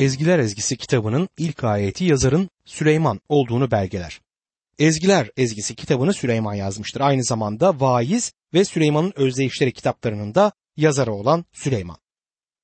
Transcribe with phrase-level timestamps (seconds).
[0.00, 4.20] Ezgiler Ezgisi kitabının ilk ayeti yazarın Süleyman olduğunu belgeler.
[4.78, 7.00] Ezgiler Ezgisi kitabını Süleyman yazmıştır.
[7.00, 11.96] Aynı zamanda Vaiz ve Süleyman'ın Özdeyişleri kitaplarının da yazarı olan Süleyman.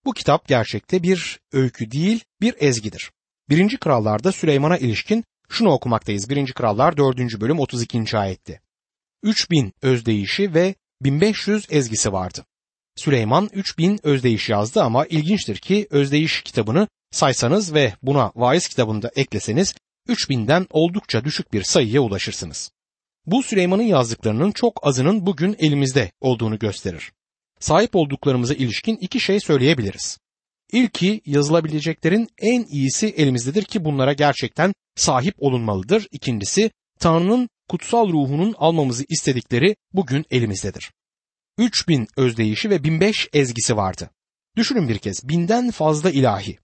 [0.04, 3.12] Bu kitap gerçekte bir öykü değil, bir ezgidir.
[3.49, 6.31] Birinci Krallar'da Süleyman'a ilişkin şunu okumaktayız.
[6.31, 7.19] Birinci Krallar 4.
[7.41, 8.19] bölüm 32.
[8.19, 8.61] ayette.
[9.23, 12.45] 3000 özdeyişi ve 1500 ezgisi vardı.
[12.97, 19.10] Süleyman 3000 özdeyiş yazdı ama ilginçtir ki özdeyiş kitabını saysanız ve buna vaiz kitabını da
[19.16, 19.74] ekleseniz
[20.09, 22.70] 3000'den oldukça düşük bir sayıya ulaşırsınız.
[23.27, 27.12] Bu Süleyman'ın yazdıklarının çok azının bugün elimizde olduğunu gösterir.
[27.60, 30.19] Sahip olduklarımıza ilişkin iki şey söyleyebiliriz.
[30.73, 36.07] İlki yazılabileceklerin en iyisi elimizdedir ki bunlara gerçekten sahip olunmalıdır.
[36.12, 40.93] İkincisi Tanrı'nın kutsal ruhunun almamızı istedikleri bugün elimizdedir.
[41.59, 44.10] 3000 özdeyişi ve 1005 ezgisi vardı.
[44.57, 46.59] Düşünün bir kez binden fazla ilahi.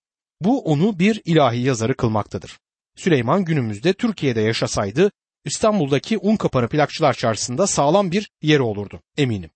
[0.44, 2.58] Bu onu bir ilahi yazarı kılmaktadır.
[2.96, 5.10] Süleyman günümüzde Türkiye'de yaşasaydı
[5.44, 9.50] İstanbul'daki Unkapanı plakçılar çarşısında sağlam bir yeri olurdu eminim.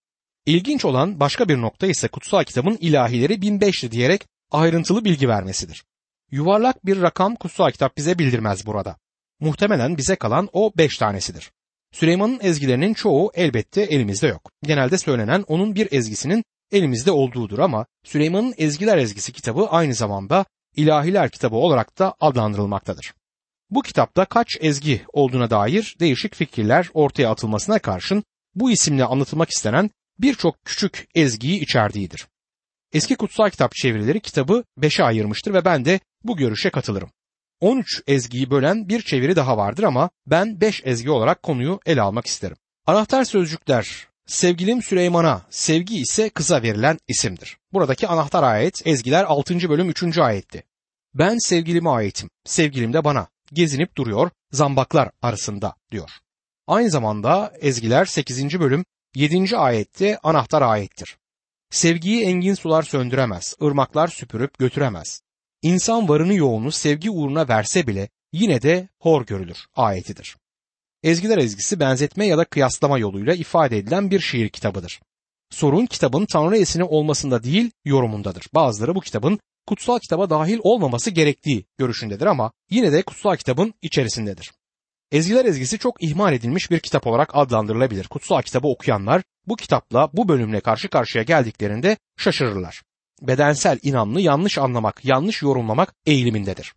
[0.47, 5.84] İlginç olan başka bir nokta ise kutsal kitabın ilahileri 1005'ti diyerek ayrıntılı bilgi vermesidir.
[6.31, 8.97] Yuvarlak bir rakam kutsal kitap bize bildirmez burada.
[9.41, 11.53] Muhtemelen bize kalan o 5 tanesidir.
[11.93, 14.50] Süleyman'ın ezgilerinin çoğu elbette elimizde yok.
[14.62, 20.45] Genelde söylenen onun bir ezgisinin elimizde olduğudur ama Süleyman'ın Ezgiler Ezgisi kitabı aynı zamanda
[20.77, 23.15] İlahiler kitabı olarak da adlandırılmaktadır.
[23.71, 28.25] Bu kitapta kaç ezgi olduğuna dair değişik fikirler ortaya atılmasına karşın
[28.55, 32.27] bu isimle anlatılmak istenen birçok küçük ezgiyi içerdiğidir.
[32.93, 37.11] Eski kutsal kitap çevirileri kitabı beşe ayırmıştır ve ben de bu görüşe katılırım.
[37.61, 42.27] 13 ezgiyi bölen bir çeviri daha vardır ama ben 5 ezgi olarak konuyu ele almak
[42.27, 42.57] isterim.
[42.87, 47.59] Anahtar sözcükler sevgilim Süleyman'a, sevgi ise kıza verilen isimdir.
[47.73, 49.69] Buradaki anahtar ayet ezgiler 6.
[49.69, 50.19] bölüm 3.
[50.19, 50.65] ayetti.
[51.15, 56.11] Ben sevgilime aitim, sevgilim de bana, gezinip duruyor zambaklar arasında diyor.
[56.67, 58.61] Aynı zamanda ezgiler 8.
[58.61, 59.56] bölüm 7.
[59.56, 61.17] ayette anahtar ayettir.
[61.71, 65.21] Sevgiyi engin sular söndüremez, ırmaklar süpürüp götüremez.
[65.62, 70.37] İnsan varını yoğunu sevgi uğruna verse bile yine de hor görülür ayetidir.
[71.06, 75.00] Ezgiler ezgisi benzetme ya da kıyaslama yoluyla ifade edilen bir şiir kitabıdır.
[75.50, 78.47] Sorun kitabın Tanrı esini olmasında değil yorumundadır.
[78.55, 84.53] Bazıları bu kitabın kutsal kitaba dahil olmaması gerektiği görüşündedir ama yine de kutsal kitabın içerisindedir.
[85.12, 88.09] Ezgiler ezgisi çok ihmal edilmiş bir kitap olarak adlandırılabilir.
[88.09, 92.83] Kutsal kitabı okuyanlar bu kitapla bu bölümle karşı karşıya geldiklerinde şaşırırlar.
[93.23, 96.75] Bedensel inanlı yanlış anlamak, yanlış yorumlamak eğilimindedir.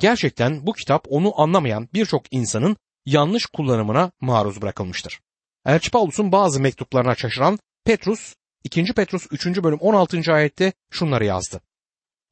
[0.00, 2.76] Gerçekten bu kitap onu anlamayan birçok insanın
[3.06, 5.20] yanlış kullanımına maruz bırakılmıştır.
[5.66, 8.84] Elçi Paulus'un bazı mektuplarına şaşıran Petrus 2.
[8.84, 9.46] Petrus 3.
[9.46, 10.32] bölüm 16.
[10.32, 11.60] ayette şunları yazdı.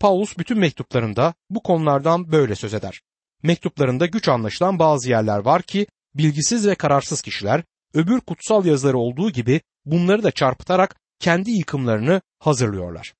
[0.00, 3.00] Paulus bütün mektuplarında bu konulardan böyle söz eder.
[3.42, 7.62] Mektuplarında güç anlaşılan bazı yerler var ki bilgisiz ve kararsız kişiler
[7.94, 13.14] öbür kutsal yazıları olduğu gibi bunları da çarpıtarak kendi yıkımlarını hazırlıyorlar.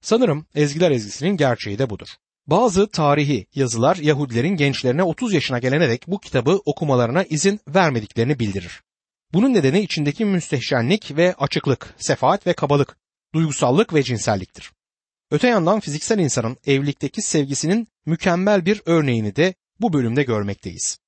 [0.00, 2.08] Sanırım ezgiler ezgisinin gerçeği de budur.
[2.46, 8.82] Bazı tarihi yazılar Yahudilerin gençlerine 30 yaşına gelene dek bu kitabı okumalarına izin vermediklerini bildirir.
[9.32, 12.96] Bunun nedeni içindeki müstehcenlik ve açıklık, sefaat ve kabalık,
[13.34, 14.72] duygusallık ve cinselliktir.
[15.30, 20.98] Öte yandan fiziksel insanın evlilikteki sevgisinin mükemmel bir örneğini de bu bölümde görmekteyiz.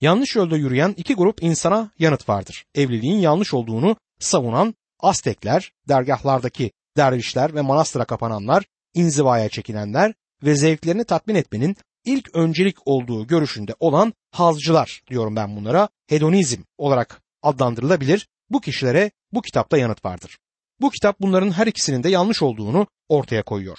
[0.00, 2.64] Yanlış yolda yürüyen iki grup insana yanıt vardır.
[2.74, 11.34] Evliliğin yanlış olduğunu savunan Aztekler, dergahlardaki dervişler ve manastıra kapananlar, inzivaya çekinenler ve zevklerini tatmin
[11.34, 18.28] etmenin ilk öncelik olduğu görüşünde olan hazcılar diyorum ben bunlara hedonizm olarak adlandırılabilir.
[18.50, 20.38] Bu kişilere bu kitapta yanıt vardır.
[20.80, 23.78] Bu kitap bunların her ikisinin de yanlış olduğunu ortaya koyuyor.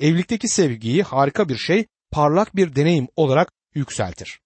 [0.00, 4.40] Evlilikteki sevgiyi harika bir şey, parlak bir deneyim olarak yükseltir.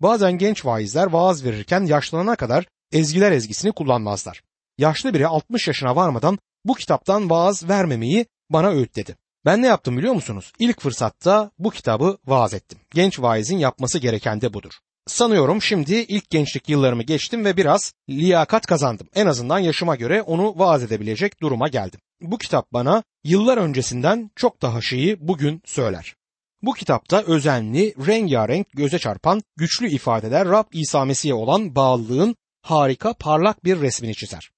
[0.00, 4.42] Bazen genç vaizler vaaz verirken yaşlanana kadar ezgiler ezgisini kullanmazlar.
[4.78, 9.16] Yaşlı biri 60 yaşına varmadan bu kitaptan vaaz vermemeyi bana öğütledi.
[9.48, 10.52] Ben ne yaptım biliyor musunuz?
[10.58, 12.78] İlk fırsatta bu kitabı vaaz ettim.
[12.94, 14.72] Genç vaizin yapması gereken de budur.
[15.06, 19.08] Sanıyorum şimdi ilk gençlik yıllarımı geçtim ve biraz liyakat kazandım.
[19.14, 22.00] En azından yaşıma göre onu vaaz edebilecek duruma geldim.
[22.20, 26.14] Bu kitap bana yıllar öncesinden çok daha şeyi bugün söyler.
[26.62, 33.64] Bu kitapta özenli, rengarenk, göze çarpan, güçlü ifadeler Rab İsa Mesih'e olan bağlılığın harika, parlak
[33.64, 34.50] bir resmini çizer.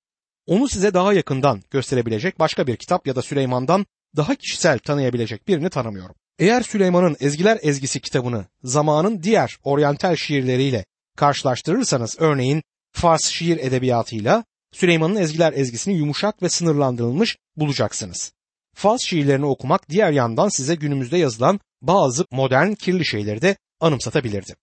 [0.47, 3.87] Onu size daha yakından gösterebilecek başka bir kitap ya da Süleyman'dan
[4.17, 6.15] daha kişisel tanıyabilecek birini tanımıyorum.
[6.39, 10.85] Eğer Süleyman'ın Ezgiler Ezgisi kitabını zamanın diğer oryantal şiirleriyle
[11.17, 12.63] karşılaştırırsanız örneğin
[12.93, 18.33] Fars şiir edebiyatıyla Süleyman'ın Ezgiler Ezgisini yumuşak ve sınırlandırılmış bulacaksınız.
[18.75, 24.57] Faz şiirlerini okumak diğer yandan size günümüzde yazılan bazı modern kirli şeyleri de anımsatabilirdi.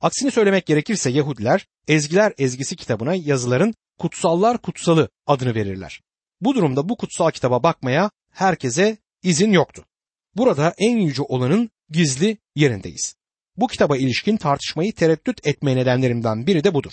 [0.00, 6.00] Aksini söylemek gerekirse Yahudiler Ezgiler Ezgisi kitabına yazıların Kutsallar Kutsalı adını verirler.
[6.40, 9.84] Bu durumda bu kutsal kitaba bakmaya herkese izin yoktu.
[10.36, 13.14] Burada en yüce olanın gizli yerindeyiz.
[13.56, 16.92] Bu kitaba ilişkin tartışmayı tereddüt etme nedenlerimden biri de budur.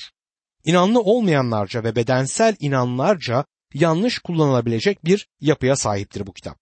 [0.63, 6.57] İnanlı olmayanlarca ve bedensel inanlarca yanlış kullanılabilecek bir yapıya sahiptir bu kitap.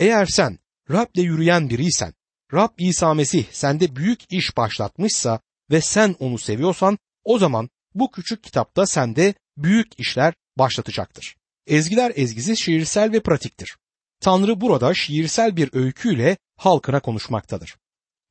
[0.00, 0.58] Eğer sen
[0.90, 2.14] Rab'le yürüyen biriysen,
[2.52, 5.40] Rab İsa Mesih sende büyük iş başlatmışsa
[5.70, 11.36] ve sen onu seviyorsan o zaman bu küçük kitapta sende büyük işler başlatacaktır.
[11.66, 13.76] Ezgiler ezgisi şiirsel ve pratiktir.
[14.20, 17.76] Tanrı burada şiirsel bir öyküyle halkına konuşmaktadır.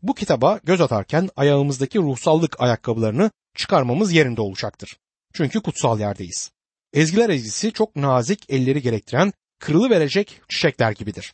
[0.02, 4.98] Bu kitaba göz atarken ayağımızdaki ruhsallık ayakkabılarını çıkarmamız yerinde olacaktır.
[5.34, 6.52] Çünkü kutsal yerdeyiz.
[6.94, 11.34] Ezgiler ezgisi çok nazik elleri gerektiren kırılı verecek çiçekler gibidir.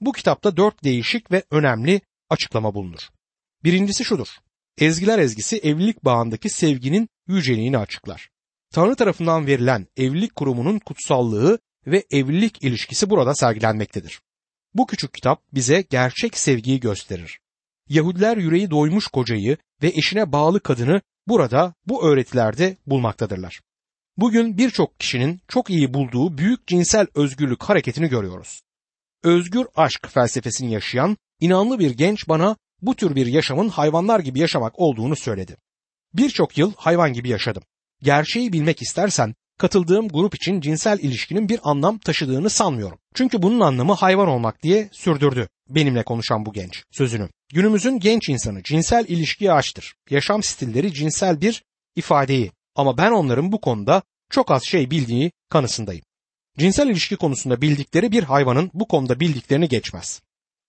[0.00, 2.00] Bu kitapta dört değişik ve önemli
[2.30, 3.08] açıklama bulunur.
[3.64, 4.28] Birincisi şudur.
[4.78, 8.30] Ezgiler ezgisi evlilik bağındaki sevginin yüceliğini açıklar.
[8.70, 14.20] Tanrı tarafından verilen evlilik kurumunun kutsallığı ve evlilik ilişkisi burada sergilenmektedir.
[14.74, 17.40] Bu küçük kitap bize gerçek sevgiyi gösterir.
[17.88, 23.60] Yahudiler yüreği doymuş kocayı ve eşine bağlı kadını burada bu öğretilerde bulmaktadırlar.
[24.16, 28.62] Bugün birçok kişinin çok iyi bulduğu büyük cinsel özgürlük hareketini görüyoruz.
[29.22, 34.78] Özgür aşk felsefesini yaşayan inanlı bir genç bana bu tür bir yaşamın hayvanlar gibi yaşamak
[34.78, 35.56] olduğunu söyledi.
[36.14, 37.62] Birçok yıl hayvan gibi yaşadım.
[38.02, 42.98] Gerçeği bilmek istersen katıldığım grup için cinsel ilişkinin bir anlam taşıdığını sanmıyorum.
[43.14, 47.28] Çünkü bunun anlamı hayvan olmak diye sürdürdü benimle konuşan bu genç sözünü.
[47.52, 49.94] Günümüzün genç insanı cinsel ilişkiye açtır.
[50.10, 51.64] Yaşam stilleri cinsel bir
[51.96, 56.04] ifadeyi ama ben onların bu konuda çok az şey bildiği kanısındayım.
[56.58, 60.22] Cinsel ilişki konusunda bildikleri bir hayvanın bu konuda bildiklerini geçmez.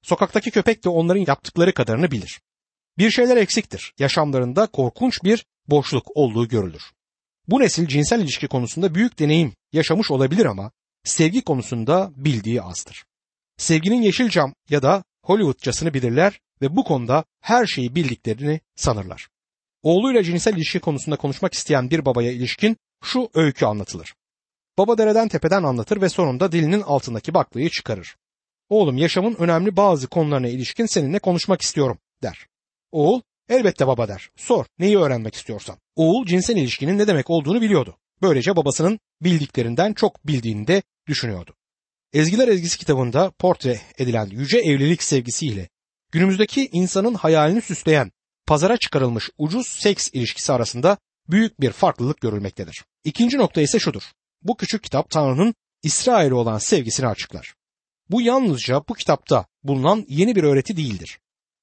[0.03, 2.41] Sokaktaki köpek de onların yaptıkları kadarını bilir.
[2.97, 3.93] Bir şeyler eksiktir.
[3.99, 6.83] Yaşamlarında korkunç bir boşluk olduğu görülür.
[7.47, 10.71] Bu nesil cinsel ilişki konusunda büyük deneyim yaşamış olabilir ama
[11.03, 13.05] sevgi konusunda bildiği azdır.
[13.57, 19.27] Sevginin yeşil cam ya da Hollywoodcasını bilirler ve bu konuda her şeyi bildiklerini sanırlar.
[19.83, 24.13] Oğluyla cinsel ilişki konusunda konuşmak isteyen bir babaya ilişkin şu öykü anlatılır.
[24.77, 28.15] Baba dereden tepeden anlatır ve sonunda dilinin altındaki baklayı çıkarır.
[28.69, 32.47] Oğlum yaşamın önemli bazı konularına ilişkin seninle konuşmak istiyorum der.
[32.91, 34.29] Oğul elbette baba der.
[34.35, 35.77] Sor neyi öğrenmek istiyorsan.
[35.95, 37.97] Oğul cinsel ilişkinin ne demek olduğunu biliyordu.
[38.21, 41.55] Böylece babasının bildiklerinden çok bildiğini de düşünüyordu.
[42.13, 45.69] Ezgiler Ezgisi kitabında portre edilen yüce evlilik sevgisiyle
[46.11, 48.11] günümüzdeki insanın hayalini süsleyen
[48.47, 50.97] pazara çıkarılmış ucuz seks ilişkisi arasında
[51.29, 52.85] büyük bir farklılık görülmektedir.
[53.03, 54.03] İkinci nokta ise şudur.
[54.41, 57.53] Bu küçük kitap Tanrı'nın İsrail'e olan sevgisini açıklar.
[58.09, 61.19] Bu yalnızca bu kitapta bulunan yeni bir öğreti değildir.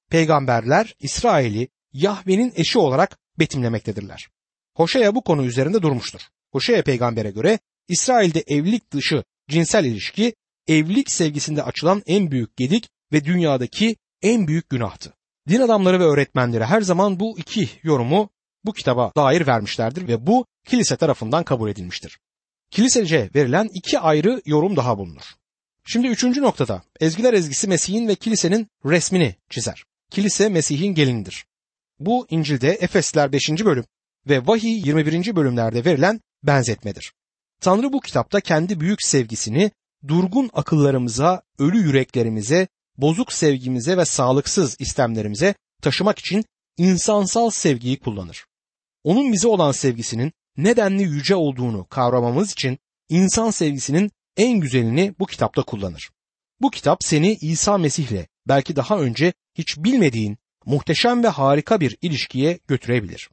[0.09, 4.29] Peygamberler İsrail'i Yahve'nin eşi olarak betimlemektedirler.
[4.75, 6.21] Hoşea bu konu üzerinde durmuştur.
[6.51, 10.35] Hoşea peygambere göre İsrail'de evlilik dışı cinsel ilişki
[10.67, 15.13] evlilik sevgisinde açılan en büyük gedik ve dünyadaki en büyük günahtı.
[15.49, 18.29] Din adamları ve öğretmenleri her zaman bu iki yorumu
[18.63, 22.19] bu kitaba dair vermişlerdir ve bu kilise tarafından kabul edilmiştir.
[22.71, 25.25] Kilisece verilen iki ayrı yorum daha bulunur.
[25.85, 29.83] Şimdi üçüncü noktada ezgiler ezgisi Mesih'in ve kilisenin resmini çizer.
[30.11, 31.45] Kilise Mesih'in gelinidir.
[31.99, 33.49] Bu İncil'de Efesler 5.
[33.49, 33.85] bölüm
[34.27, 35.35] ve Vahiy 21.
[35.35, 37.13] bölümlerde verilen benzetmedir.
[37.61, 39.71] Tanrı bu kitapta kendi büyük sevgisini
[40.07, 42.67] durgun akıllarımıza, ölü yüreklerimize,
[42.97, 46.45] bozuk sevgimize ve sağlıksız istemlerimize taşımak için
[46.77, 48.45] insansal sevgiyi kullanır.
[49.03, 52.77] Onun bize olan sevgisinin nedenli yüce olduğunu kavramamız için
[53.09, 56.09] insan sevgisinin en güzelini bu kitapta kullanır.
[56.61, 62.59] Bu kitap seni İsa Mesih'le belki daha önce hiç bilmediğin muhteşem ve harika bir ilişkiye
[62.67, 63.29] götürebilir.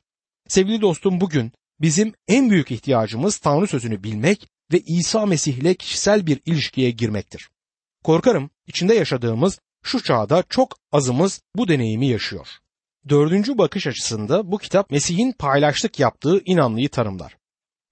[0.49, 6.27] Sevgili dostum bugün bizim en büyük ihtiyacımız Tanrı sözünü bilmek ve İsa Mesih ile kişisel
[6.27, 7.51] bir ilişkiye girmektir.
[8.05, 12.49] Korkarım içinde yaşadığımız şu çağda çok azımız bu deneyimi yaşıyor.
[13.09, 17.37] Dördüncü bakış açısında bu kitap Mesih'in paylaştık yaptığı inanlıyı tanımlar.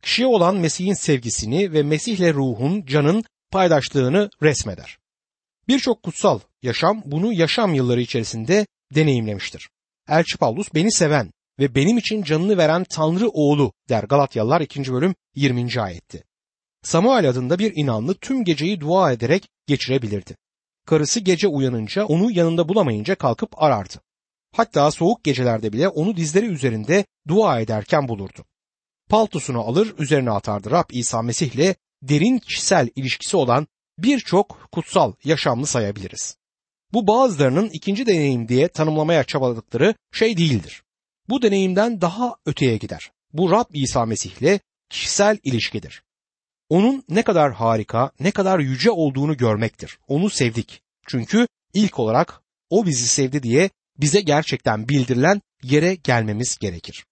[0.02, 4.98] Kişiye olan Mesih'in sevgisini ve Mesih'le ruhun, canın paylaştığını resmeder.
[5.68, 9.70] Birçok kutsal yaşam bunu yaşam yılları içerisinde deneyimlemiştir.
[10.08, 14.92] Elçi Paulus beni seven ve benim için canını veren Tanrı oğlu der Galatyalılar 2.
[14.92, 15.80] bölüm 20.
[15.80, 16.24] ayetti.
[16.82, 20.36] Samuel adında bir inanlı tüm geceyi dua ederek geçirebilirdi.
[20.86, 23.94] Karısı gece uyanınca onu yanında bulamayınca kalkıp arardı.
[24.52, 28.44] Hatta soğuk gecelerde bile onu dizleri üzerinde dua ederken bulurdu.
[29.08, 33.66] Paltosunu alır üzerine atardı Rab İsa Mesih'le derin kişisel ilişkisi olan
[33.98, 36.36] birçok kutsal yaşamlı sayabiliriz.
[36.92, 40.82] Bu bazılarının ikinci deneyim diye tanımlamaya çabaladıkları şey değildir.
[41.28, 43.10] Bu deneyimden daha öteye gider.
[43.32, 46.02] Bu Rab İsa Mesih'le kişisel ilişkidir.
[46.68, 49.98] Onun ne kadar harika, ne kadar yüce olduğunu görmektir.
[50.08, 50.82] Onu sevdik.
[51.06, 57.06] Çünkü ilk olarak o bizi sevdi diye bize gerçekten bildirilen yere gelmemiz gerekir.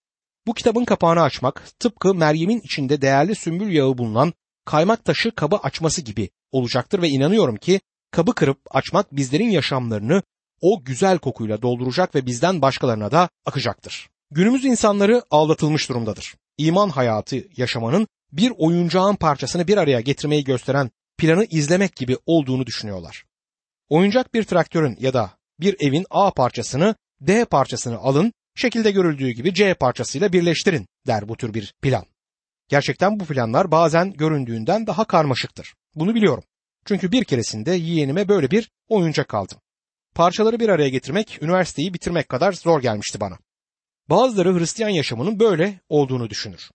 [0.47, 4.33] Bu kitabın kapağını açmak tıpkı Meryem'in içinde değerli sümbül yağı bulunan
[4.65, 10.23] kaymak taşı kabı açması gibi olacaktır ve inanıyorum ki kabı kırıp açmak bizlerin yaşamlarını
[10.61, 14.09] o güzel kokuyla dolduracak ve bizden başkalarına da akacaktır.
[14.31, 16.35] Günümüz insanları aldatılmış durumdadır.
[16.59, 23.25] İman hayatı yaşamanın bir oyuncağın parçasını bir araya getirmeyi gösteren planı izlemek gibi olduğunu düşünüyorlar.
[23.89, 29.55] Oyuncak bir traktörün ya da bir evin A parçasını D parçasını alın, şekilde görüldüğü gibi
[29.55, 32.05] C parçasıyla birleştirin der bu tür bir plan.
[32.69, 35.75] Gerçekten bu planlar bazen göründüğünden daha karmaşıktır.
[35.95, 36.45] Bunu biliyorum.
[36.89, 39.59] Çünkü bir keresinde yeğenime böyle bir oyuncak aldım.
[40.15, 43.39] Parçaları bir araya getirmek, üniversiteyi bitirmek kadar zor gelmişti bana.
[44.11, 46.71] Bazıları Hristiyan yaşamının böyle olduğunu düşünür.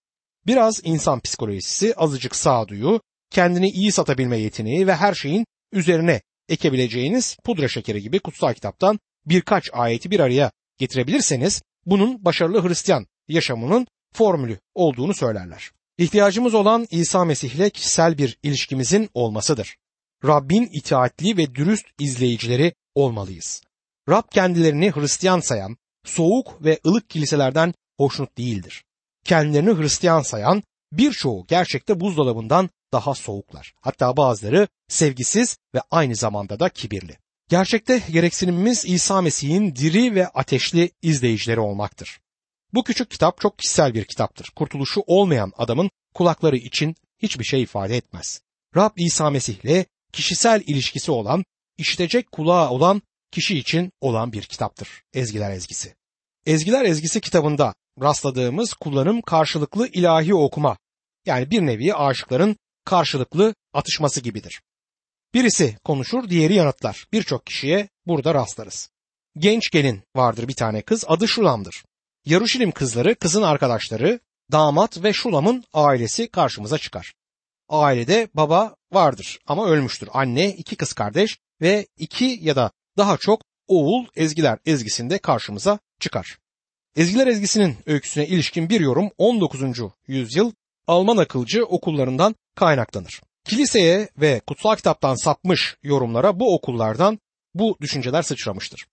[0.47, 7.67] Biraz insan psikolojisi, azıcık sağduyu, kendini iyi satabilme yeteneği ve her şeyin üzerine ekebileceğiniz pudra
[7.67, 15.13] şekeri gibi kutsal kitaptan birkaç ayeti bir araya getirebilirseniz bunun başarılı Hristiyan yaşamının formülü olduğunu
[15.13, 15.71] söylerler.
[15.97, 19.75] İhtiyacımız olan İsa Mesih ile kişisel bir ilişkimizin olmasıdır.
[20.25, 23.61] Rabbin itaatli ve dürüst izleyicileri olmalıyız.
[24.09, 28.83] Rab kendilerini Hristiyan sayan, soğuk ve ılık kiliselerden hoşnut değildir.
[29.25, 33.73] Kendilerini Hristiyan sayan birçoğu gerçekte buzdolabından daha soğuklar.
[33.81, 37.17] Hatta bazıları sevgisiz ve aynı zamanda da kibirli.
[37.49, 42.19] Gerçekte gereksinimimiz İsa Mesih'in diri ve ateşli izleyicileri olmaktır.
[42.73, 44.51] Bu küçük kitap çok kişisel bir kitaptır.
[44.55, 48.41] Kurtuluşu olmayan adamın kulakları için hiçbir şey ifade etmez.
[48.75, 51.45] Rab İsa Mesih'le kişisel ilişkisi olan,
[51.77, 53.01] işitecek kulağı olan
[53.31, 55.03] kişi için olan bir kitaptır.
[55.13, 55.95] Ezgiler Ezgisi.
[56.45, 60.77] Ezgiler Ezgisi kitabında rastladığımız kullanım karşılıklı ilahi okuma.
[61.25, 62.55] Yani bir nevi aşıkların
[62.85, 64.61] karşılıklı atışması gibidir.
[65.33, 67.07] Birisi konuşur, diğeri yanıtlar.
[67.13, 68.89] Birçok kişiye burada rastlarız.
[69.37, 71.83] Genç gelin vardır bir tane kız, adı Şulam'dır.
[72.25, 74.19] Yaruşilim kızları, kızın arkadaşları,
[74.51, 77.13] damat ve Şulam'ın ailesi karşımıza çıkar.
[77.69, 80.09] Ailede baba vardır ama ölmüştür.
[80.13, 86.37] Anne, iki kız kardeş ve iki ya da daha çok oğul ezgiler ezgisinde karşımıza çıkar.
[86.95, 89.61] Ezgiler ezgisinin öyküsüne ilişkin bir yorum 19.
[90.07, 90.51] yüzyıl
[90.87, 93.21] Alman akılcı okullarından kaynaklanır.
[93.45, 97.19] Kiliseye ve kutsal kitaptan sapmış yorumlara bu okullardan
[97.53, 98.85] bu düşünceler sıçramıştır.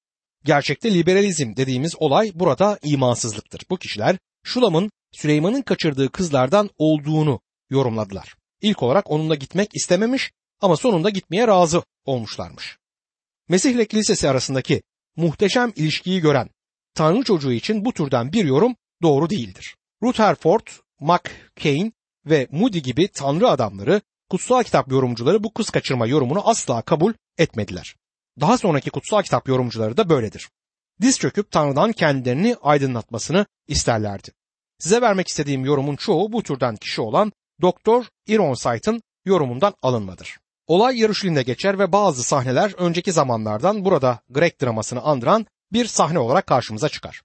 [0.45, 3.62] Gerçekte liberalizm dediğimiz olay burada imansızlıktır.
[3.71, 8.35] Bu kişiler Şulam'ın Süleyman'ın kaçırdığı kızlardan olduğunu yorumladılar.
[8.61, 12.79] İlk olarak onunla gitmek istememiş ama sonunda gitmeye razı olmuşlarmış.
[13.49, 14.83] Mesih ile kilisesi arasındaki
[15.17, 16.50] muhteşem ilişkiyi gören
[16.95, 19.76] Tanrı çocuğu için bu türden bir yorum doğru değildir.
[20.02, 20.67] Rutherford,
[21.00, 21.93] McCain
[22.26, 24.00] ve Moody gibi Tanrı adamları
[24.31, 27.97] kutsal kitap yorumcuları bu kız kaçırma yorumunu asla kabul etmediler.
[28.40, 30.50] Daha sonraki kutsal kitap yorumcuları da böyledir.
[31.00, 34.31] Diz çöküp Tanrı'dan kendilerini aydınlatmasını isterlerdi.
[34.79, 40.38] Size vermek istediğim yorumun çoğu bu türden kişi olan Doktor Ironsite'ın yorumundan alınmadır.
[40.67, 46.47] Olay Yarışilim'de geçer ve bazı sahneler önceki zamanlardan burada Grek dramasını andıran bir sahne olarak
[46.47, 47.23] karşımıza çıkar.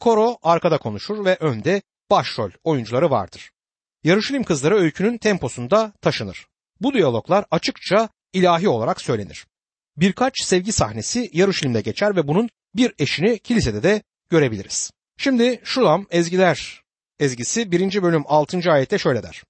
[0.00, 3.50] Koro arkada konuşur ve önde başrol oyuncuları vardır.
[4.04, 6.46] Yarışilim kızları öykünün temposunda taşınır.
[6.80, 9.46] Bu diyaloglar açıkça ilahi olarak söylenir.
[9.96, 14.90] Birkaç sevgi sahnesi Yarışilim'de geçer ve bunun bir eşini kilisede de görebiliriz.
[15.18, 16.82] Şimdi Şulam ezgiler
[17.18, 18.02] ezgisi 1.
[18.02, 18.72] bölüm 6.
[18.72, 19.42] ayette şöyle der.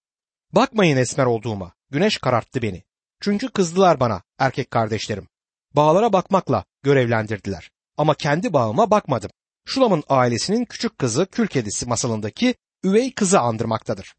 [0.53, 2.83] Bakmayın esmer olduğuma, güneş kararttı beni.
[3.21, 5.29] Çünkü kızdılar bana erkek kardeşlerim.
[5.75, 7.71] Bağlara bakmakla görevlendirdiler.
[7.97, 9.31] Ama kendi bağıma bakmadım.
[9.65, 14.15] Şulam'ın ailesinin küçük kızı kül kedisi masalındaki üvey kızı andırmaktadır.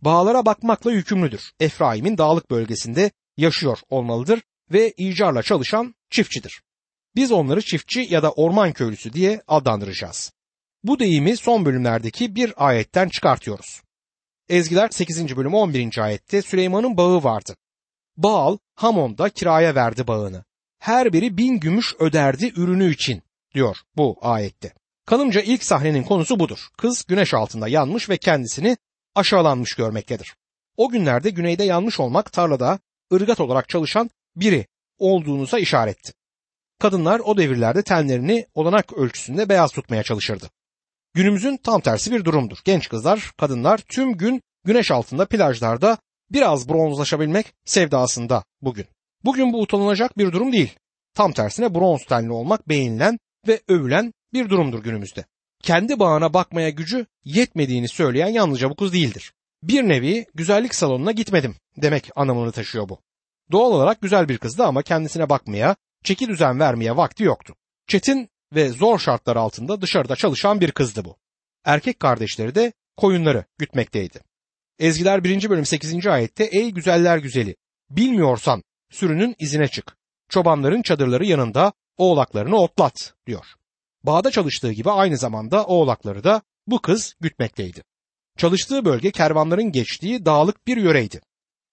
[0.00, 1.52] Bağlara bakmakla yükümlüdür.
[1.60, 6.62] Efraim'in dağlık bölgesinde yaşıyor olmalıdır ve icarla çalışan çiftçidir.
[7.16, 10.32] Biz onları çiftçi ya da orman köylüsü diye adlandıracağız.
[10.84, 13.82] Bu deyimi son bölümlerdeki bir ayetten çıkartıyoruz.
[14.50, 15.36] Ezgiler 8.
[15.36, 15.98] bölüm 11.
[15.98, 17.56] ayette Süleyman'ın bağı vardı.
[18.16, 20.44] Baal Hamon'da kiraya verdi bağını.
[20.78, 23.22] Her biri bin gümüş öderdi ürünü için
[23.54, 24.72] diyor bu ayette.
[25.06, 26.58] Kanımca ilk sahnenin konusu budur.
[26.78, 28.76] Kız güneş altında yanmış ve kendisini
[29.14, 30.34] aşağılanmış görmektedir.
[30.76, 32.78] O günlerde güneyde yanmış olmak tarlada
[33.12, 34.66] ırgat olarak çalışan biri
[34.98, 36.12] olduğunuza işaretti.
[36.78, 40.50] Kadınlar o devirlerde tenlerini olanak ölçüsünde beyaz tutmaya çalışırdı.
[41.14, 42.58] Günümüzün tam tersi bir durumdur.
[42.64, 45.98] Genç kızlar, kadınlar tüm gün güneş altında plajlarda
[46.30, 48.86] biraz bronzlaşabilmek sevdasında bugün.
[49.24, 50.78] Bugün bu utanılacak bir durum değil.
[51.14, 55.24] Tam tersine bronz tenli olmak beğenilen ve övülen bir durumdur günümüzde.
[55.62, 59.32] Kendi bağına bakmaya gücü yetmediğini söyleyen yalnızca bu kız değildir.
[59.62, 63.00] Bir nevi güzellik salonuna gitmedim demek anlamını taşıyor bu.
[63.52, 67.54] Doğal olarak güzel bir kızdı ama kendisine bakmaya, çeki düzen vermeye vakti yoktu.
[67.86, 71.16] Çetin ve zor şartlar altında dışarıda çalışan bir kızdı bu.
[71.64, 74.20] Erkek kardeşleri de koyunları gütmekteydi.
[74.78, 75.50] Ezgiler 1.
[75.50, 76.06] bölüm 8.
[76.06, 77.56] ayette ey güzeller güzeli
[77.90, 79.96] bilmiyorsan sürünün izine çık.
[80.28, 83.46] Çobanların çadırları yanında oğlaklarını otlat diyor.
[84.02, 87.82] Bağda çalıştığı gibi aynı zamanda oğlakları da bu kız gütmekteydi.
[88.38, 91.20] Çalıştığı bölge kervanların geçtiği dağlık bir yöreydi.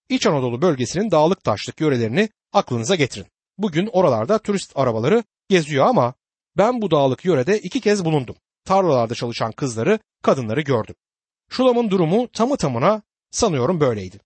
[0.09, 3.27] İç Anadolu bölgesinin dağlık taşlık yörelerini aklınıza getirin.
[3.57, 6.13] Bugün oralarda turist arabaları geziyor ama
[6.57, 8.35] ben bu dağlık yörede iki kez bulundum.
[8.65, 10.95] Tarlalarda çalışan kızları, kadınları gördüm.
[11.49, 14.19] Şulam'ın durumu tamı tamına sanıyorum böyleydi.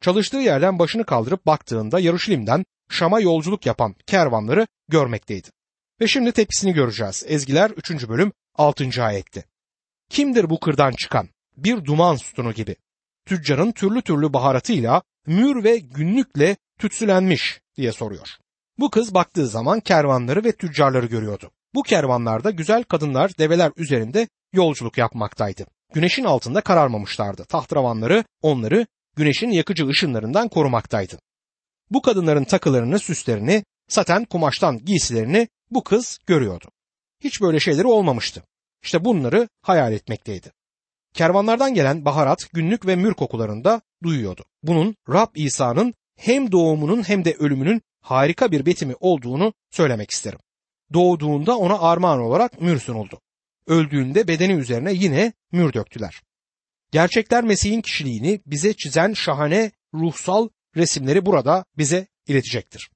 [0.00, 5.48] Çalıştığı yerden başını kaldırıp baktığında Yaruşilim'den Şam'a yolculuk yapan kervanları görmekteydi.
[6.00, 7.24] Ve şimdi tepkisini göreceğiz.
[7.26, 8.08] Ezgiler 3.
[8.08, 9.04] bölüm 6.
[9.04, 9.44] ayette.
[10.10, 11.28] Kimdir bu kırdan çıkan?
[11.56, 12.76] Bir duman sütunu gibi.
[13.26, 18.28] Tüccarın türlü türlü baharatıyla, mür ve günlükle tütsülenmiş diye soruyor.
[18.78, 21.50] Bu kız baktığı zaman kervanları ve tüccarları görüyordu.
[21.74, 25.66] Bu kervanlarda güzel kadınlar develer üzerinde yolculuk yapmaktaydı.
[25.94, 27.44] Güneşin altında kararmamışlardı.
[27.44, 28.86] Tahtravanları onları
[29.16, 31.18] güneşin yakıcı ışınlarından korumaktaydı.
[31.90, 36.70] Bu kadınların takılarını, süslerini, saten kumaştan giysilerini bu kız görüyordu.
[37.20, 38.42] Hiç böyle şeyleri olmamıştı.
[38.82, 40.52] İşte bunları hayal etmekteydi.
[41.14, 44.44] Kervanlardan gelen baharat, günlük ve mür kokularını da duyuyordu.
[44.62, 50.38] Bunun Rab İsa'nın hem doğumunun hem de ölümünün harika bir betimi olduğunu söylemek isterim.
[50.94, 53.20] Doğduğunda ona armağan olarak mür sunuldu.
[53.66, 56.22] Öldüğünde bedeni üzerine yine mür döktüler.
[56.92, 62.90] Gerçekler Mesih'in kişiliğini bize çizen şahane ruhsal resimleri burada bize iletecektir.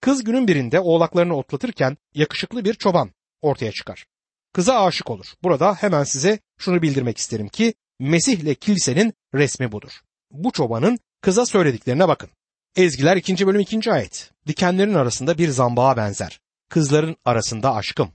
[0.00, 3.10] Kız günün birinde oğlaklarını otlatırken yakışıklı bir çoban
[3.42, 4.06] ortaya çıkar.
[4.52, 5.26] Kıza aşık olur.
[5.42, 9.92] Burada hemen size şunu bildirmek isterim ki Mesih ile kilisenin resmi budur.
[10.30, 12.30] Bu çobanın kıza söylediklerine bakın.
[12.76, 13.46] Ezgiler 2.
[13.46, 13.92] bölüm 2.
[13.92, 14.30] ayet.
[14.46, 16.40] Dikenlerin arasında bir zambağa benzer.
[16.72, 18.12] Kızların arasında aşkım.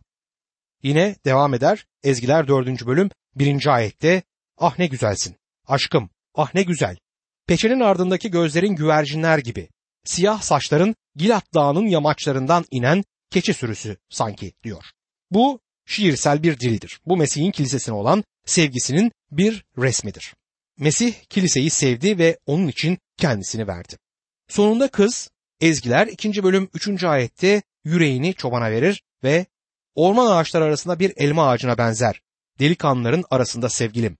[0.83, 1.85] Yine devam eder.
[2.03, 2.85] Ezgiler 4.
[2.85, 3.67] bölüm 1.
[3.67, 4.23] ayette
[4.57, 5.35] Ah ne güzelsin.
[5.67, 6.09] Aşkım.
[6.35, 6.97] Ah ne güzel.
[7.47, 9.69] Peçenin ardındaki gözlerin güvercinler gibi.
[10.05, 14.83] Siyah saçların Gilat Dağı'nın yamaçlarından inen keçi sürüsü sanki diyor.
[15.31, 16.99] Bu şiirsel bir dildir.
[17.05, 20.33] Bu Mesih'in kilisesine olan sevgisinin bir resmidir.
[20.77, 23.97] Mesih kiliseyi sevdi ve onun için kendisini verdi.
[24.47, 25.29] Sonunda kız
[25.61, 26.43] Ezgiler 2.
[26.43, 27.03] bölüm 3.
[27.03, 29.45] ayette yüreğini çobana verir ve
[29.95, 32.21] orman ağaçları arasında bir elma ağacına benzer.
[32.59, 34.17] Delikanlıların arasında sevgilim.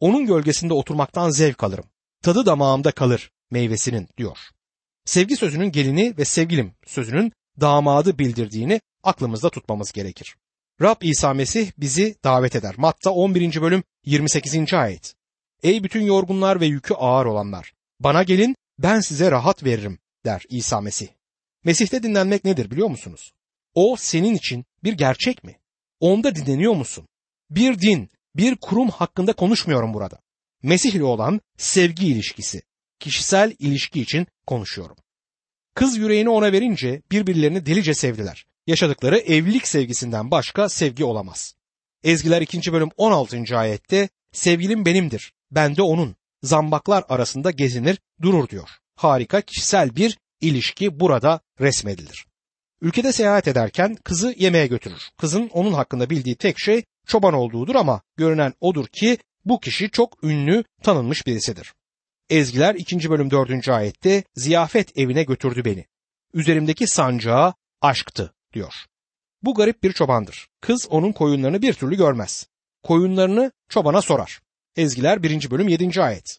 [0.00, 1.84] Onun gölgesinde oturmaktan zevk alırım.
[2.22, 4.38] Tadı damağımda kalır meyvesinin diyor.
[5.04, 10.36] Sevgi sözünün gelini ve sevgilim sözünün damadı bildirdiğini aklımızda tutmamız gerekir.
[10.82, 12.74] Rab İsa Mesih bizi davet eder.
[12.78, 13.62] Matta 11.
[13.62, 14.74] bölüm 28.
[14.74, 15.14] ayet.
[15.62, 20.80] Ey bütün yorgunlar ve yükü ağır olanlar, bana gelin ben size rahat veririm der İsa
[20.80, 21.08] Mesih.
[21.68, 23.32] Mesih'te dinlenmek nedir biliyor musunuz?
[23.74, 25.56] O senin için bir gerçek mi?
[26.00, 27.08] Onda dinleniyor musun?
[27.50, 30.18] Bir din, bir kurum hakkında konuşmuyorum burada.
[30.62, 32.62] Mesih ile olan sevgi ilişkisi,
[33.00, 34.96] kişisel ilişki için konuşuyorum.
[35.74, 38.46] Kız yüreğini ona verince birbirlerini delice sevdiler.
[38.66, 41.54] Yaşadıkları evlilik sevgisinden başka sevgi olamaz.
[42.04, 42.72] Ezgiler 2.
[42.72, 43.58] bölüm 16.
[43.58, 46.16] ayette sevgilim benimdir, ben de onun.
[46.42, 48.68] Zambaklar arasında gezinir, durur diyor.
[48.96, 52.26] Harika kişisel bir ilişki burada resmedilir.
[52.80, 55.02] Ülkede seyahat ederken kızı yemeğe götürür.
[55.16, 60.24] Kızın onun hakkında bildiği tek şey çoban olduğudur ama görünen odur ki bu kişi çok
[60.24, 61.74] ünlü, tanınmış birisidir.
[62.30, 63.10] Ezgiler 2.
[63.10, 63.68] bölüm 4.
[63.68, 65.86] ayette ziyafet evine götürdü beni.
[66.34, 68.74] Üzerimdeki sancağı aşktı diyor.
[69.42, 70.48] Bu garip bir çobandır.
[70.60, 72.48] Kız onun koyunlarını bir türlü görmez.
[72.82, 74.40] Koyunlarını çobana sorar.
[74.76, 75.50] Ezgiler 1.
[75.50, 76.02] bölüm 7.
[76.02, 76.38] ayet.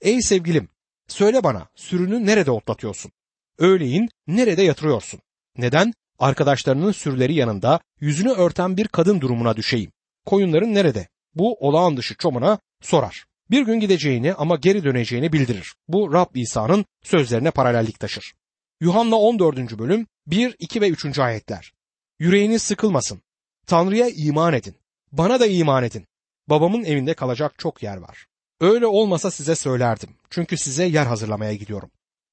[0.00, 0.68] Ey sevgilim,
[1.08, 3.12] söyle bana sürünü nerede otlatıyorsun?
[3.60, 5.20] Öğleyin nerede yatırıyorsun?
[5.58, 5.92] Neden?
[6.18, 9.92] Arkadaşlarının sürüleri yanında yüzünü örten bir kadın durumuna düşeyim.
[10.26, 11.08] Koyunların nerede?
[11.34, 13.24] Bu olağan dışı çobana sorar.
[13.50, 15.74] Bir gün gideceğini ama geri döneceğini bildirir.
[15.88, 18.34] Bu Rab İsa'nın sözlerine paralellik taşır.
[18.80, 19.78] Yuhanna 14.
[19.78, 21.18] bölüm 1, 2 ve 3.
[21.18, 21.72] ayetler.
[22.18, 23.22] Yüreğiniz sıkılmasın.
[23.66, 24.74] Tanrı'ya iman edin.
[25.12, 26.06] Bana da iman edin.
[26.48, 28.26] Babamın evinde kalacak çok yer var.
[28.60, 30.10] Öyle olmasa size söylerdim.
[30.30, 31.90] Çünkü size yer hazırlamaya gidiyorum.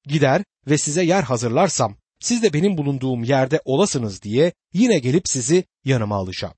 [0.08, 5.64] Gider ve size yer hazırlarsam siz de benim bulunduğum yerde olasınız diye yine gelip sizi
[5.84, 6.54] yanıma alacağım.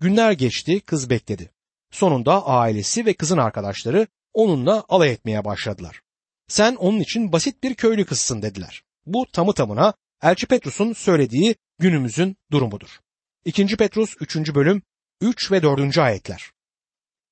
[0.00, 1.50] Günler geçti, kız bekledi.
[1.90, 6.00] Sonunda ailesi ve kızın arkadaşları onunla alay etmeye başladılar.
[6.48, 8.82] Sen onun için basit bir köylü kızsın dediler.
[9.06, 12.98] Bu tamı tamına Elçi Petrus'un söylediği günümüzün durumudur.
[13.44, 13.76] 2.
[13.76, 14.36] Petrus 3.
[14.54, 14.82] bölüm
[15.20, 15.98] 3 ve 4.
[15.98, 16.50] ayetler.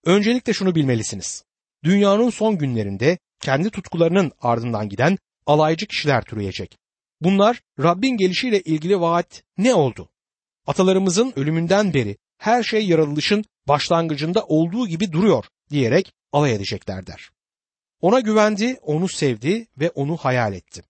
[0.04, 1.44] Öncelikle şunu bilmelisiniz.
[1.84, 5.18] Dünyanın son günlerinde kendi tutkularının ardından giden
[5.50, 6.78] alaycı kişiler türeyecek.
[7.20, 10.08] Bunlar Rabbin gelişiyle ilgili vaat ne oldu?
[10.66, 17.06] Atalarımızın ölümünden beri her şey yaratılışın başlangıcında olduğu gibi duruyor diyerek alay edecekler
[18.00, 20.82] Ona güvendi, onu sevdi ve onu hayal etti.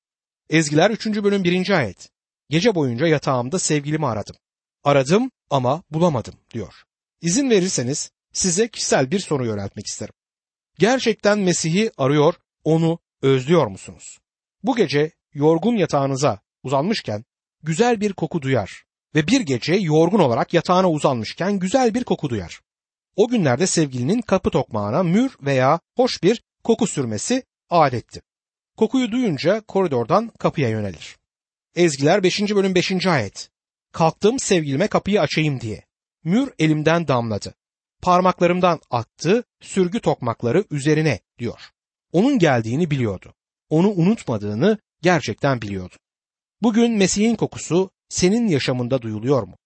[0.51, 1.07] Ezgiler 3.
[1.07, 1.70] bölüm 1.
[1.70, 2.11] ayet.
[2.51, 4.37] Gece boyunca yatağımda sevgilimi aradım.
[4.85, 6.75] Aradım ama bulamadım diyor.
[7.20, 10.14] İzin verirseniz size kişisel bir soru yöneltmek isterim.
[10.79, 14.18] Gerçekten Mesih'i arıyor, onu özlüyor musunuz?
[14.62, 17.25] Bu gece yorgun yatağınıza uzanmışken
[17.62, 22.61] güzel bir koku duyar ve bir gece yorgun olarak yatağına uzanmışken güzel bir koku duyar.
[23.16, 28.23] O günlerde sevgilinin kapı tokmağına mür veya hoş bir koku sürmesi adetti.
[28.77, 31.16] Kokuyu duyunca koridordan kapıya yönelir.
[31.75, 32.40] Ezgiler 5.
[32.40, 33.07] bölüm 5.
[33.07, 33.51] ayet.
[33.92, 35.85] Kalktım sevgilime kapıyı açayım diye.
[36.25, 37.55] Mür elimden damladı.
[38.03, 41.70] Parmaklarımdan attı, sürgü tokmakları üzerine diyor.
[42.12, 43.35] Onun geldiğini biliyordu.
[43.70, 45.94] Onu unutmadığını gerçekten biliyordu.
[46.62, 49.56] Bugün Mesih'in kokusu senin yaşamında duyuluyor mu?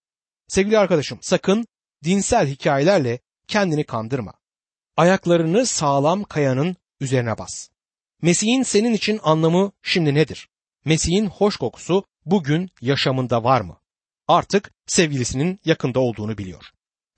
[0.49, 1.67] Sevgili arkadaşım sakın
[2.05, 4.35] dinsel hikayelerle kendini kandırma.
[4.97, 7.69] Ayaklarını sağlam kayanın üzerine bas.
[8.23, 10.49] Mesih'in senin için anlamı şimdi nedir?
[10.85, 13.81] Mesih'in hoş kokusu bugün yaşamında var mı?
[14.29, 16.65] Artık sevgilisinin yakında olduğunu biliyor.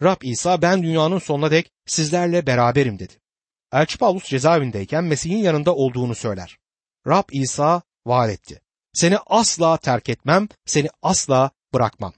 [0.02, 3.14] Rab İsa ben dünyanın sonuna dek sizlerle beraberim dedi.
[3.72, 6.58] Elçi Paulus cezaevindeyken Mesih'in yanında olduğunu söyler.
[7.06, 8.60] Rab İsa vaat etti.
[8.92, 12.12] Seni asla terk etmem, seni asla bırakmam.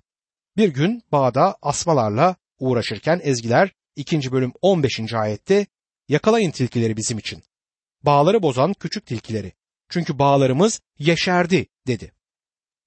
[0.57, 4.33] Bir gün bağda asmalarla uğraşırken ezgiler 2.
[4.33, 5.14] bölüm 15.
[5.14, 5.66] ayette
[6.09, 7.42] yakalayın tilkileri bizim için.
[8.03, 9.53] Bağları bozan küçük tilkileri.
[9.88, 12.12] Çünkü bağlarımız yeşerdi dedi.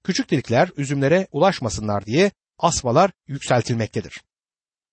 [0.04, 4.22] Küçük tilkiler üzümlere ulaşmasınlar diye asmalar yükseltilmektedir.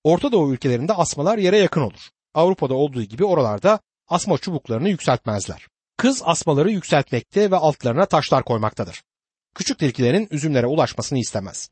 [0.03, 2.09] Orta Doğu ülkelerinde asmalar yere yakın olur.
[2.33, 5.67] Avrupa'da olduğu gibi oralarda asma çubuklarını yükseltmezler.
[5.99, 9.03] Kız asmaları yükseltmekte ve altlarına taşlar koymaktadır.
[9.55, 11.69] Küçük tilkilerin üzümlere ulaşmasını istemez.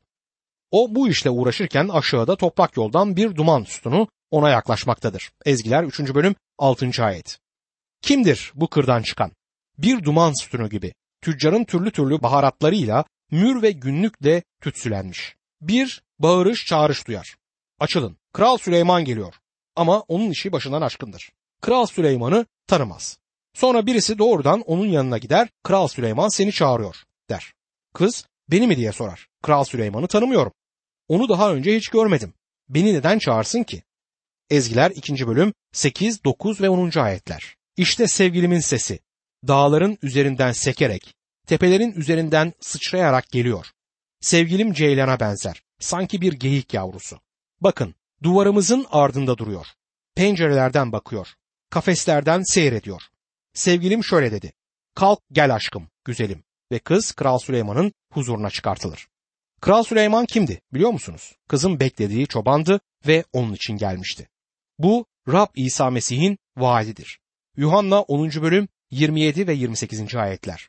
[0.70, 5.30] O bu işle uğraşırken aşağıda toprak yoldan bir duman sütunu ona yaklaşmaktadır.
[5.44, 6.00] Ezgiler 3.
[6.00, 6.90] bölüm 6.
[7.04, 7.38] ayet.
[8.02, 9.32] Kimdir bu kırdan çıkan?
[9.78, 15.36] Bir duman sütunu gibi tüccarın türlü türlü baharatlarıyla mür ve günlükle tütsülenmiş.
[15.60, 17.36] Bir bağırış çağrış duyar.
[17.80, 19.34] Açılın, Kral Süleyman geliyor.
[19.76, 21.30] Ama onun işi başından aşkındır.
[21.60, 23.18] Kral Süleyman'ı tanımaz.
[23.54, 26.96] Sonra birisi doğrudan onun yanına gider, Kral Süleyman seni çağırıyor
[27.30, 27.52] der.
[27.94, 29.28] Kız beni mi diye sorar.
[29.42, 30.52] Kral Süleyman'ı tanımıyorum.
[31.08, 32.34] Onu daha önce hiç görmedim.
[32.68, 33.82] Beni neden çağırsın ki?
[34.50, 35.26] Ezgiler 2.
[35.26, 36.98] bölüm 8, 9 ve 10.
[36.98, 37.56] ayetler.
[37.76, 38.98] İşte sevgilimin sesi.
[39.48, 41.14] Dağların üzerinden sekerek,
[41.46, 43.66] tepelerin üzerinden sıçrayarak geliyor.
[44.20, 45.62] Sevgilim ceylana benzer.
[45.80, 47.20] Sanki bir geyik yavrusu.
[47.60, 49.66] Bakın, duvarımızın ardında duruyor.
[50.14, 51.28] Pencerelerden bakıyor.
[51.70, 53.02] Kafeslerden seyrediyor.
[53.58, 54.52] Sevgilim şöyle dedi.
[54.94, 56.44] Kalk gel aşkım, güzelim.
[56.72, 59.08] Ve kız Kral Süleyman'ın huzuruna çıkartılır.
[59.60, 61.32] Kral Süleyman kimdi biliyor musunuz?
[61.48, 64.28] Kızın beklediği çobandı ve onun için gelmişti.
[64.78, 67.20] Bu Rab İsa Mesih'in vaadidir.
[67.56, 68.30] Yuhanna 10.
[68.30, 70.14] bölüm 27 ve 28.
[70.14, 70.68] ayetler.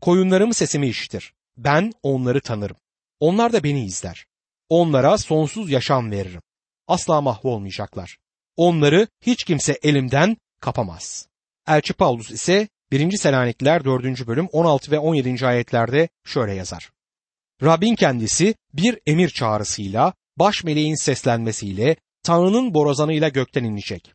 [0.00, 1.34] Koyunlarım sesimi işitir.
[1.56, 2.76] Ben onları tanırım.
[3.20, 4.26] Onlar da beni izler.
[4.68, 6.42] Onlara sonsuz yaşam veririm.
[6.88, 8.18] Asla mahvolmayacaklar.
[8.56, 11.33] Onları hiç kimse elimden kapamaz.
[11.68, 13.16] Elçi Paulus ise 1.
[13.16, 14.26] Selanikliler 4.
[14.26, 15.46] bölüm 16 ve 17.
[15.46, 16.90] ayetlerde şöyle yazar.
[17.62, 24.14] Rabbin kendisi bir emir çağrısıyla, baş meleğin seslenmesiyle, Tanrı'nın borazanıyla gökten inecek.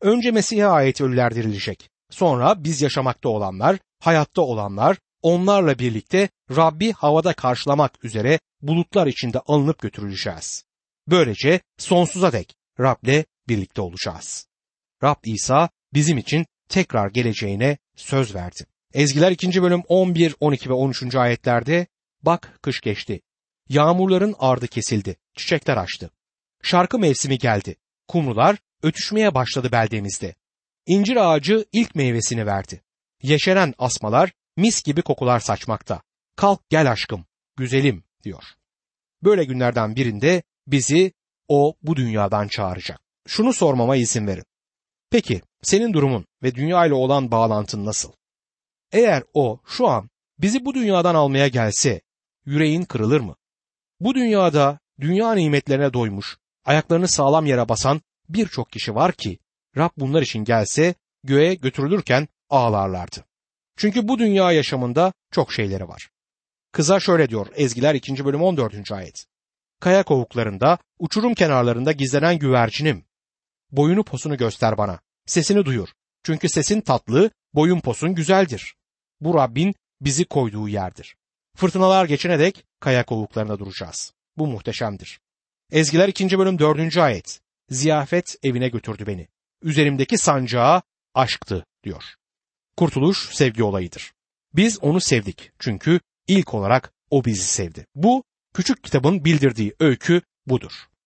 [0.00, 1.90] Önce Mesih'e ait ölüler dirilecek.
[2.10, 9.78] Sonra biz yaşamakta olanlar, hayatta olanlar, onlarla birlikte Rabbi havada karşılamak üzere bulutlar içinde alınıp
[9.78, 10.64] götürüleceğiz.
[11.08, 14.46] Böylece sonsuza dek Rab'le birlikte olacağız.
[15.02, 18.66] Rab İsa bizim için tekrar geleceğine söz verdi.
[18.94, 19.62] Ezgiler 2.
[19.62, 21.14] bölüm 11, 12 ve 13.
[21.14, 21.86] ayetlerde
[22.22, 23.20] bak kış geçti.
[23.68, 25.16] Yağmurların ardı kesildi.
[25.36, 26.10] Çiçekler açtı.
[26.62, 27.76] Şarkı mevsimi geldi.
[28.08, 30.34] Kumrular ötüşmeye başladı beldemizde.
[30.86, 32.82] İncir ağacı ilk meyvesini verdi.
[33.22, 36.02] Yeşeren asmalar mis gibi kokular saçmakta.
[36.36, 37.24] Kalk gel aşkım,
[37.56, 38.44] güzelim diyor.
[39.22, 41.12] Böyle günlerden birinde bizi
[41.48, 43.00] o bu dünyadan çağıracak.
[43.26, 44.44] Şunu sormama izin verin.
[45.10, 48.12] Peki senin durumun ve dünya ile olan bağlantın nasıl?
[48.92, 52.00] Eğer o şu an bizi bu dünyadan almaya gelse
[52.44, 53.36] yüreğin kırılır mı?
[54.00, 59.38] Bu dünyada dünya nimetlerine doymuş, ayaklarını sağlam yere basan birçok kişi var ki
[59.76, 60.94] Rab bunlar için gelse
[61.24, 63.24] göğe götürülürken ağlarlardı.
[63.76, 66.10] Çünkü bu dünya yaşamında çok şeyleri var.
[66.72, 68.24] Kıza şöyle diyor Ezgiler 2.
[68.24, 68.92] bölüm 14.
[68.92, 69.26] ayet.
[69.80, 73.04] Kaya kovuklarında, uçurum kenarlarında gizlenen güvercinim.
[73.72, 75.00] Boyunu posunu göster bana.
[75.26, 75.88] Sesini duyur.
[76.24, 78.74] Çünkü sesin tatlı, boyun posun güzeldir.
[79.20, 81.16] Bu Rabbin bizi koyduğu yerdir.
[81.56, 84.12] Fırtınalar geçene dek kaya kovuklarında duracağız.
[84.36, 85.20] Bu muhteşemdir.
[85.72, 86.38] Ezgiler 2.
[86.38, 86.96] bölüm 4.
[86.96, 87.40] ayet.
[87.68, 89.28] Ziyafet evine götürdü beni.
[89.62, 90.82] Üzerimdeki sancağı
[91.14, 92.04] aşktı diyor.
[92.76, 94.12] Kurtuluş sevgi olayıdır.
[94.54, 97.86] Biz onu sevdik çünkü ilk olarak o bizi sevdi.
[97.94, 100.72] Bu küçük kitabın bildirdiği öykü budur.